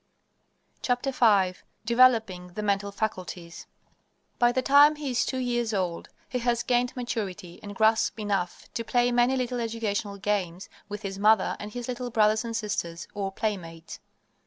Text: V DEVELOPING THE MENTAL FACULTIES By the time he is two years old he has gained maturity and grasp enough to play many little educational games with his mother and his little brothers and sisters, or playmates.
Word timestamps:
V 0.83 0.97
DEVELOPING 1.85 2.53
THE 2.55 2.63
MENTAL 2.63 2.91
FACULTIES 2.91 3.67
By 4.39 4.51
the 4.51 4.63
time 4.63 4.95
he 4.95 5.11
is 5.11 5.23
two 5.23 5.37
years 5.37 5.75
old 5.75 6.09
he 6.27 6.39
has 6.39 6.63
gained 6.63 6.95
maturity 6.95 7.59
and 7.61 7.75
grasp 7.75 8.19
enough 8.19 8.67
to 8.73 8.83
play 8.83 9.11
many 9.11 9.37
little 9.37 9.59
educational 9.59 10.17
games 10.17 10.69
with 10.89 11.03
his 11.03 11.19
mother 11.19 11.55
and 11.59 11.73
his 11.73 11.87
little 11.87 12.09
brothers 12.09 12.43
and 12.43 12.55
sisters, 12.57 13.07
or 13.13 13.31
playmates. 13.31 13.99